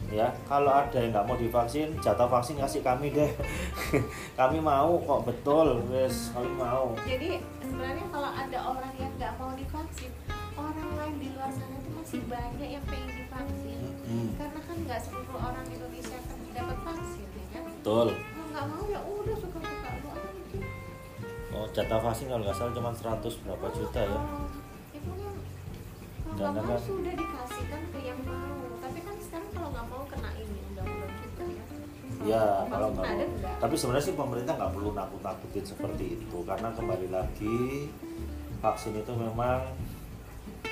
[0.10, 0.30] ya.
[0.50, 3.30] Kalau ada yang nggak mau divaksin, jatah vaksin kasih kami deh.
[4.39, 6.93] kami mau kok betul, wes kami mau.
[7.06, 10.12] jadi sebenarnya kalau ada orang yang nggak mau divaksin
[10.58, 15.00] orang lain di luar sana itu masih banyak yang pengen divaksin Hmm, karena kan nggak
[15.04, 18.08] seluruh orang Indonesia kan dapat vaksin ya kan betul.
[18.15, 19.27] kalau nggak mau ya udah
[21.69, 24.10] jatah vaksin kalau nggak salah cuma 100 berapa juta ya.
[24.10, 24.25] Kan
[26.27, 29.88] kalau Dan nggak mau kan- sudah dikasihkan ke yang mau tapi kan sekarang kalau nggak
[29.88, 31.63] mau kena ini undang-undang kita ya
[32.19, 33.27] Ya, Kalau nggak mau.
[33.58, 37.60] Tapi sebenarnya sih pemerintah nggak perlu nakut-nakutin seperti itu karena kembali lagi
[38.58, 39.62] vaksin itu memang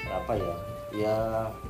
[0.06, 0.56] apa ya?
[0.92, 1.18] Ya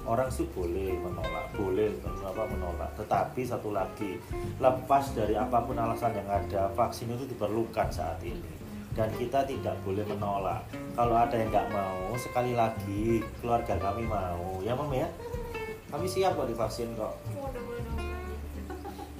[0.04, 2.94] orang sih boleh menolak, boleh apa menolak.
[2.96, 4.22] Tetapi satu lagi,
[4.58, 8.65] lepas dari apa pun alasan yang ada, vaksin itu diperlukan saat ini
[8.96, 10.64] dan kita tidak boleh menolak.
[10.96, 15.12] Kalau ada yang nggak mau, sekali lagi keluarga kami mau, ya mam ya.
[15.92, 17.14] Kami siap kok divaksin kok.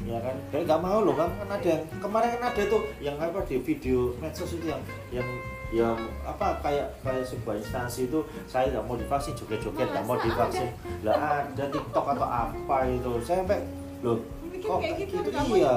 [0.08, 0.36] Ya kan?
[0.50, 3.60] Kayak nggak mau loh kan kan ada yang kemarin kan ada tuh yang apa di
[3.60, 5.28] video medsos itu yang yang
[5.74, 10.70] yang apa kayak kayak sebuah instansi itu saya nggak mau divaksin joget-joget nggak mau divaksin.
[11.04, 13.12] lah ada TikTok atau apa itu?
[13.26, 13.60] Saya sampai
[14.06, 14.22] loh
[14.66, 15.30] bikin kok kayak gitu gitu?
[15.30, 15.74] nggak mau iya.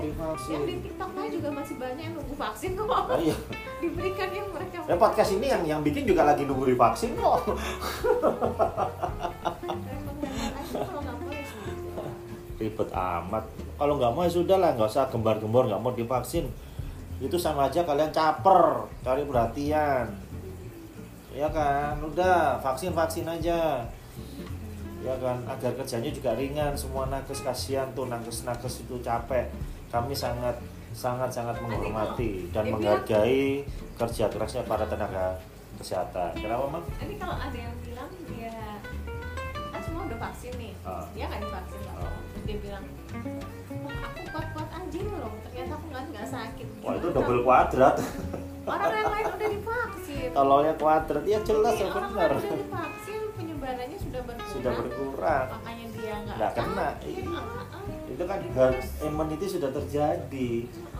[0.00, 0.56] divaksin.
[0.56, 2.88] mau yang di TikTok juga masih banyak yang nunggu vaksin kok.
[2.88, 3.36] Nah, iya.
[3.84, 7.40] diberikan yang mereka Ya, podcast ini yang yang bikin juga lagi nunggu divaksin kok.
[10.58, 12.08] Ya sudah.
[12.58, 13.44] ribet amat.
[13.78, 16.50] Kalau nggak mau ya sudah lah nggak usah gembar-gembor nggak mau divaksin.
[17.22, 20.10] Itu sama aja kalian caper cari perhatian.
[21.36, 22.02] Ya kan?
[22.02, 23.86] Udah vaksin vaksin aja
[25.08, 29.48] ya kan agar kerjanya juga ringan semua nakes kasihan tuh nakes nakes itu capek
[29.88, 30.52] kami sangat
[30.90, 33.64] sangat sangat menghormati dan menghargai
[33.96, 35.40] kerja kerasnya para tenaga
[35.76, 38.52] kesehatan kenapa mang Ini kalau ada yang bilang dia
[39.68, 41.04] kan semua udah vaksin nih, Ah.
[41.12, 41.80] dia nggak divaksin.
[41.84, 42.84] Terus dia bilang,
[43.78, 45.32] "Wah, aku kuat-kuat aja loh.
[45.44, 46.66] Ternyata aku nggak nggak sakit.
[46.78, 47.16] wah itu Gimana?
[47.18, 47.96] double kuadrat
[48.64, 50.28] Orang yang lain udah divaksin.
[50.30, 53.17] tololnya kuadrat ya jelas ya orang benar lain udah divaksin,
[53.76, 54.52] sudah berkurang.
[54.54, 56.88] sudah berkurang Makanya dia nggak kena.
[57.04, 57.40] Iya.
[58.08, 60.50] Itu kan herd immunity sudah terjadi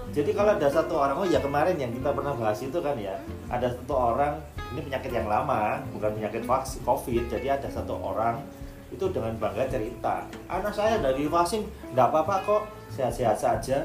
[0.09, 3.17] jadi kalau ada satu orang oh ya kemarin yang kita pernah bahas itu kan ya
[3.53, 4.41] ada satu orang
[4.73, 8.41] ini penyakit yang lama bukan penyakit vaksin covid jadi ada satu orang
[8.89, 12.63] itu dengan bangga cerita anak saya dari vaksin nggak apa-apa kok
[12.97, 13.85] sehat-sehat saja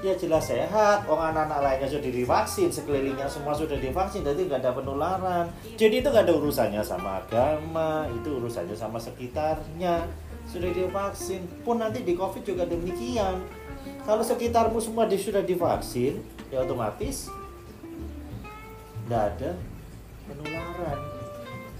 [0.00, 1.04] ya jelas sehat.
[1.04, 5.46] Orang anak-anak lainnya sudah divaksin sekelilingnya semua sudah divaksin jadi nggak ada penularan.
[5.76, 10.08] Jadi itu nggak ada urusannya sama agama itu urusannya sama sekitarnya.
[10.48, 11.44] Sudah divaksin.
[11.62, 13.44] Pun nanti di covid juga demikian.
[14.04, 17.30] Kalau sekitarmu semua sudah divaksin ya otomatis
[19.06, 19.50] nggak ada
[20.26, 20.98] penularan.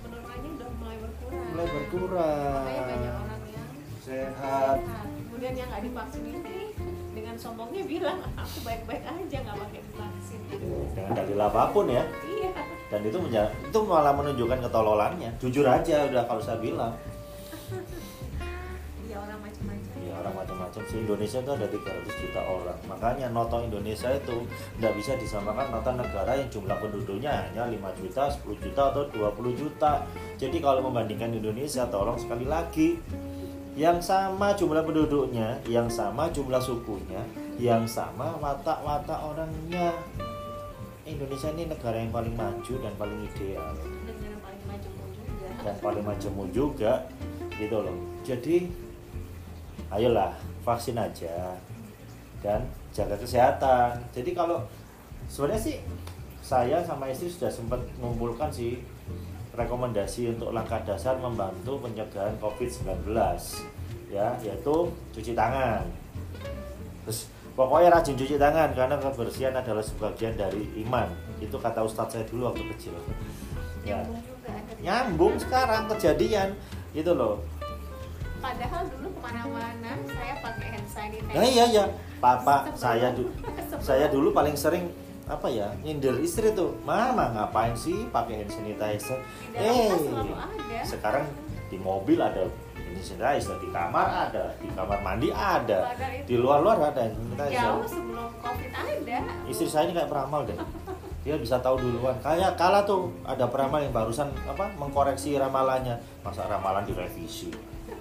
[0.05, 1.47] Penularannya udah mulai berkurang.
[1.51, 2.65] mulai berkurang.
[2.67, 3.69] Banyak orang yang
[4.03, 4.77] sehat.
[4.83, 5.07] sehat.
[5.31, 6.60] Kemudian yang nggak divaksin ini dengan
[7.41, 10.41] sombongnya bilang aku baik-baik aja nggak pakai divaksin.
[10.93, 12.05] dengan dalil apa pun ya.
[12.29, 12.53] Iya.
[12.93, 15.31] dan itu itu malah menunjukkan ketololannya.
[15.41, 16.93] Jujur aja udah kalau saya bilang.
[19.09, 19.93] Iya orang macam-macam.
[20.05, 20.99] ya orang macam-macam sih.
[21.01, 22.79] Indonesia itu ada 300 juta orang.
[22.87, 24.37] Makanya nonton Indonesia itu
[24.77, 29.55] nggak bisa disamakan nonton negara yang jumlah penduduknya hanya 5 juta 10 juta atau 20
[29.57, 29.93] juta.
[30.37, 33.01] Jadi kalau membandingkan Indonesia tolong sekali lagi
[33.79, 37.23] yang sama jumlah penduduknya yang sama jumlah sukunya
[37.61, 39.93] yang sama watak-watak orangnya.
[41.05, 43.77] Indonesia ini negara yang paling maju dan paling ideal.
[43.77, 45.47] Dengan paling majemuk juga.
[45.61, 46.93] Dan paling majemuk juga
[47.61, 47.97] gitu loh.
[48.25, 48.57] Jadi
[49.93, 50.33] ayolah
[50.65, 51.61] vaksin aja
[52.41, 52.65] dan
[52.97, 54.01] jaga kesehatan.
[54.17, 54.65] Jadi kalau
[55.29, 55.77] sebenarnya sih
[56.41, 58.81] saya sama istri sudah sempat mengumpulkan sih
[59.61, 63.13] rekomendasi untuk langkah dasar membantu pencegahan COVID-19
[64.11, 64.75] ya yaitu
[65.13, 65.85] cuci tangan.
[67.07, 71.07] Terus pokoknya rajin cuci tangan karena kebersihan adalah sebagian dari iman.
[71.39, 72.95] Itu kata ustadz saya dulu waktu kecil.
[73.85, 74.03] Ya.
[74.81, 76.57] Nyambung sekarang kejadian
[76.93, 77.41] gitu loh.
[78.41, 81.37] Padahal dulu ke mana-mana saya pakai hand sanitizer.
[81.37, 81.85] Nah iya ya
[82.19, 83.29] papa saya du-
[83.69, 84.89] sebelum- saya dulu paling sering
[85.31, 89.23] apa ya nyindir istri tuh mama ngapain sih pakai hand sanitizer?
[89.55, 90.83] Eh ada.
[90.83, 91.25] sekarang
[91.71, 95.95] di mobil ada hand sanitizer di kamar ada di kamar mandi ada
[96.27, 97.63] di luar-luar ada hand sanitizer.
[97.63, 99.19] Jauh sebelum covid ada.
[99.47, 100.59] Istri saya ini kayak peramal deh.
[101.23, 102.17] Dia bisa tahu duluan.
[102.25, 105.95] Kayak kala tuh ada peramal yang barusan apa mengkoreksi ramalannya.
[106.27, 107.53] Masa ramalan direvisi?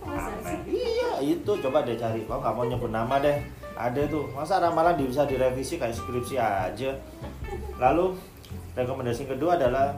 [0.07, 0.63] Aneh.
[0.65, 1.51] iya itu.
[1.59, 2.23] Coba deh cari.
[2.23, 4.27] Kau nggak mau nyebut nama deh ada tuh.
[4.35, 6.91] Masa ramalan bisa direvisi kayak skripsi aja.
[7.79, 8.19] Lalu
[8.75, 9.95] rekomendasi kedua adalah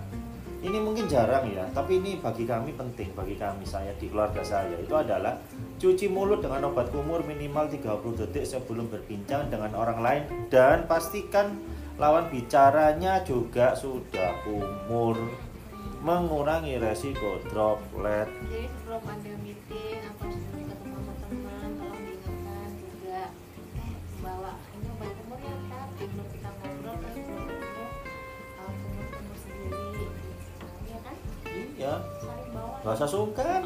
[0.62, 4.78] ini mungkin jarang ya tapi ini bagi kami penting bagi kami saya di keluarga saya
[4.78, 5.34] itu adalah
[5.82, 7.82] cuci mulut dengan obat kumur minimal 30
[8.22, 11.58] detik sebelum berbincang dengan orang lain dan pastikan
[11.98, 15.18] lawan bicaranya juga sudah kumur
[16.02, 18.26] mengurangi resiko droplet.
[18.26, 20.01] Jadi sebelum ada meeting
[31.86, 32.76] bawa.
[32.84, 33.62] Nggak usah sungkan.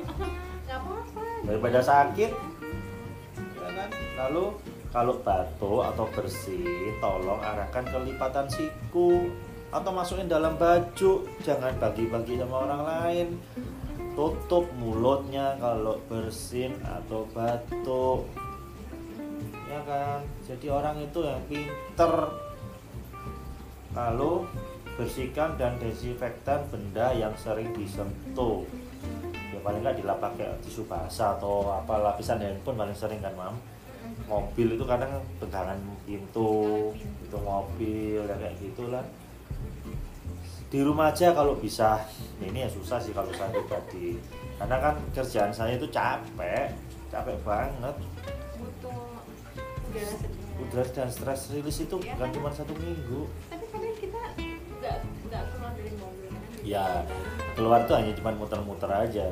[1.48, 2.32] Daripada sakit.
[3.38, 3.90] Ya kan?
[4.18, 4.46] Lalu
[4.96, 9.28] kalau batuk atau bersih tolong arahkan ke lipatan siku
[9.70, 11.28] atau masukin dalam baju.
[11.44, 13.28] Jangan bagi-bagi sama orang lain.
[14.16, 18.24] Tutup mulutnya kalau bersin atau batuk.
[19.68, 20.24] Ya kan?
[20.48, 22.32] Jadi orang itu yang pinter.
[23.92, 24.48] Lalu
[24.96, 28.64] bersihkan dan desinfektan benda yang sering disentuh.
[29.52, 33.56] Ya paling nggak dilap pakai tisu basah atau apa lapisan handphone paling sering kan mam?
[34.26, 35.78] Mobil itu kadang pegangan
[36.08, 39.06] pintu itu mobil ya kayak gitulah.
[40.72, 42.00] Di rumah aja kalau bisa.
[42.40, 44.20] Ini ya susah sih kalau saya pribadi.
[44.56, 46.72] Karena kan kerjaan saya itu capek
[47.12, 47.96] capek banget.
[48.56, 49.16] Butuh
[49.96, 52.36] udara segar udara dan stress rilis itu Iya bukan kan?
[52.36, 53.28] cuma satu minggu
[56.66, 57.06] Ya,
[57.54, 59.30] keluar tuh hanya cuma muter-muter aja.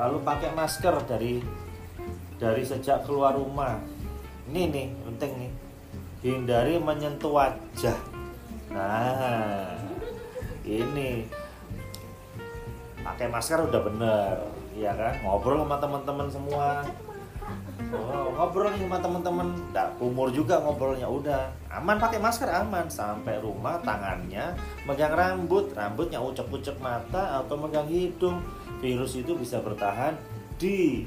[0.00, 1.44] Lalu pakai masker dari
[2.40, 3.76] dari sejak keluar rumah.
[4.48, 5.52] Ini nih penting nih.
[6.24, 7.98] Hindari menyentuh wajah.
[8.72, 9.76] Nah
[10.64, 11.28] ini.
[13.04, 14.34] Pakai masker udah bener
[14.74, 15.20] ya kan?
[15.20, 16.82] Ngobrol sama teman-teman semua
[17.92, 23.36] Oh, ngobrol nih sama teman-teman, nggak umur juga ngobrolnya udah aman pakai masker aman sampai
[23.42, 24.56] rumah tangannya
[24.88, 28.40] megang rambut, rambutnya ucek-ucek mata atau megang hidung.
[28.80, 30.14] Virus itu bisa bertahan
[30.56, 31.04] di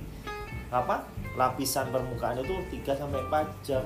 [0.69, 1.05] apa?
[1.37, 3.85] lapisan permukaan itu 3 sampai 4 jam.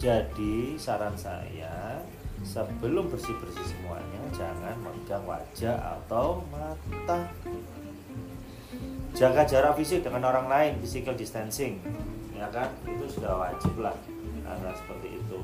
[0.00, 2.00] Jadi saran saya
[2.40, 7.28] sebelum bersih-bersih semuanya jangan megang wajah atau mata
[9.20, 11.76] jaga jarak fisik dengan orang lain physical distancing.
[12.32, 12.72] Ya kan?
[12.88, 13.92] Itu sudah wajib lah.
[14.40, 15.38] Karena seperti itu.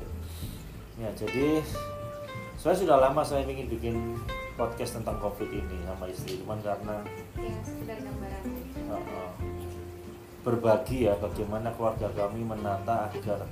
[0.97, 1.61] Ya jadi
[2.57, 4.17] saya sudah lama saya ingin bikin
[4.57, 6.41] podcast tentang covid ini sama istri.
[6.41, 7.05] Cuman karena
[7.37, 8.41] ya sekedar gambaran.
[8.49, 8.81] Aja.
[8.89, 9.29] uh, uh,
[10.41, 13.45] berbagi ya bagaimana keluarga kami menata agar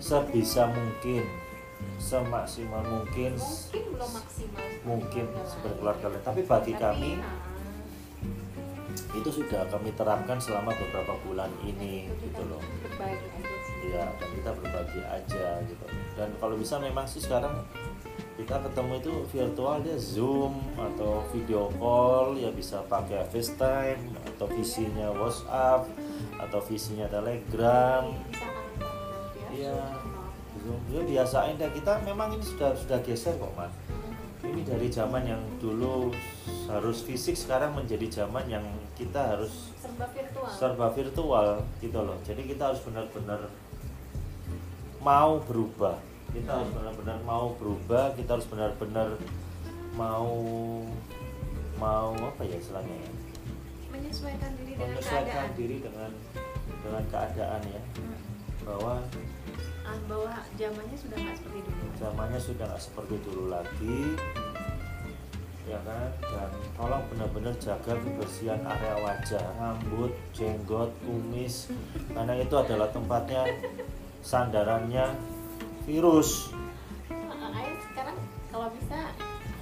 [0.00, 1.28] sebisa mungkin
[2.00, 4.64] semaksimal mungkin mungkin belum maksimal.
[4.88, 6.24] mungkin seperti seperti keluarga keluarga lain.
[6.24, 7.45] Tapi bagi Tapi, kami nah,
[9.16, 12.62] itu sudah kami terapkan selama beberapa bulan ini itu gitu loh
[13.86, 15.86] Iya, dan kita berbagi aja gitu.
[16.18, 17.62] Dan kalau bisa memang sih sekarang
[18.34, 25.08] kita ketemu itu virtual dia Zoom atau video call ya bisa pakai FaceTime atau visinya
[25.14, 25.86] WhatsApp
[26.36, 28.10] atau visinya Telegram.
[28.10, 29.78] nanti ya Iya.
[30.66, 33.72] Zoom ya biasain deh kita memang ini sudah sudah geser kok mas.
[34.42, 36.10] Ini dari zaman yang dulu
[36.68, 40.48] harus fisik sekarang menjadi zaman yang kita harus serba virtual.
[40.48, 42.16] serba virtual gitu loh.
[42.24, 43.40] Jadi kita harus benar-benar
[45.00, 46.00] mau berubah.
[46.32, 49.08] Kita harus benar-benar mau berubah kita harus benar-benar
[49.96, 50.28] mau
[51.76, 53.10] mau apa ya istilahnya ya?
[53.92, 55.56] Menyesuaikan diri dengan menyesuaikan keadaan.
[55.56, 56.10] diri dengan
[56.84, 57.82] dengan keadaan ya.
[58.00, 58.18] Hmm.
[58.66, 58.94] bahwa
[59.86, 61.84] Ah, bahwa zamannya sudah nggak seperti dulu.
[61.94, 63.98] zamannya sudah nggak seperti dulu lagi
[65.66, 66.08] ya kan?
[66.22, 71.68] Dan tolong benar-benar jaga kebersihan area wajah rambut jenggot kumis
[72.14, 73.42] karena itu adalah tempatnya
[74.22, 75.10] sandarannya
[75.84, 76.54] virus.
[77.10, 78.16] Ah, Ayo sekarang
[78.48, 78.98] kalau bisa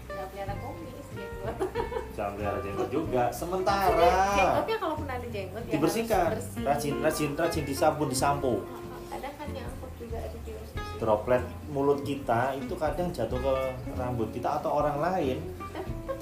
[0.06, 1.56] nggak pelihara kumis jenggot.
[2.16, 4.12] Jangan pelihara jenggot juga sementara.
[4.36, 6.26] jenggotnya kalaupun ada jenggot ya dibersihkan.
[6.62, 12.54] rajin rajin rajin disabun disampo ah, kadang kan nyangkut juga ada virus droplet mulut kita
[12.54, 13.54] itu kadang jatuh ke
[13.94, 15.38] rambut kita atau orang lain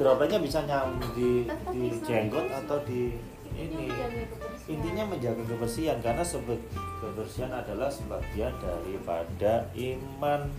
[0.02, 3.14] dropletnya bisa nyam di, di jenggot atau di
[3.54, 3.86] ini.
[4.66, 6.58] intinya menjaga kebersihan karena sebet
[7.02, 10.50] kebersihan adalah sebagian daripada iman.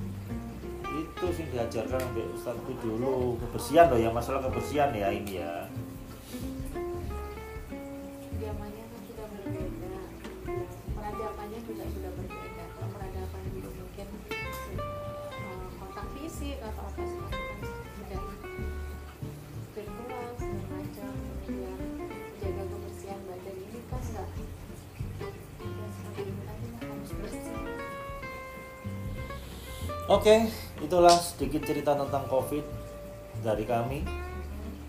[0.93, 5.65] Itu sih diajarkan oleh ustadzku dulu kebersihan loh ya masalah kebersihan ya ini ya
[30.13, 30.35] oke
[30.85, 32.61] itulah sedikit cerita tentang covid
[33.41, 34.05] dari kami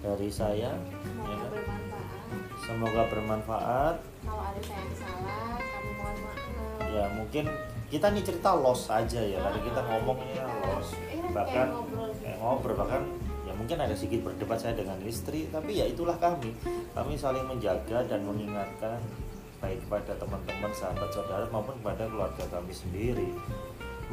[0.05, 1.49] dari saya ya semoga kan?
[1.49, 2.61] bermanfaat.
[2.61, 3.97] Semoga bermanfaat.
[4.20, 6.93] Kalau ada saya yang salah kami mohon maaf.
[6.93, 7.45] Ya mungkin
[7.89, 9.39] kita nih cerita los aja ya.
[9.41, 12.20] Karena kita ngomongnya los Iya, bahkan gitu.
[12.20, 13.03] kayak ngobrol bahkan
[13.49, 16.53] ya mungkin ada sedikit berdebat saya dengan istri tapi ya itulah kami.
[16.93, 19.01] Kami saling menjaga dan mengingatkan
[19.64, 23.33] baik kepada teman-teman sahabat saudara maupun kepada keluarga kami sendiri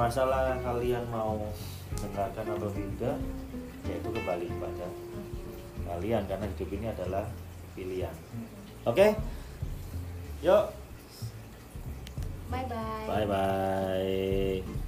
[0.01, 1.37] masalah kalian mau
[1.93, 3.17] dengarkan atau tidak
[3.85, 4.87] ya itu kembali kepada
[5.85, 7.25] kalian karena hidup ini adalah
[7.77, 8.15] pilihan.
[8.89, 9.13] Oke?
[10.41, 10.65] Yuk.
[12.49, 14.80] Bye bye bye bye